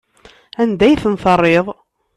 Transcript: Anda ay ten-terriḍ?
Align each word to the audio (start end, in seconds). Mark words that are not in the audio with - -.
Anda 0.61 0.83
ay 0.87 0.99
ten-terriḍ? 1.01 1.67